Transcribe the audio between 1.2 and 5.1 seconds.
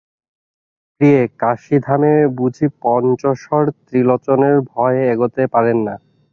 কাশীধামে বুঝি পঞ্চশর ত্রিলোচনের ভয়ে